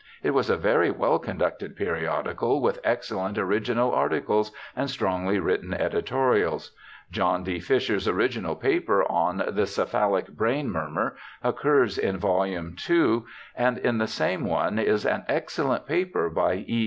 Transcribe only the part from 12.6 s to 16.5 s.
in volume ii, and in the same one is an excellent paper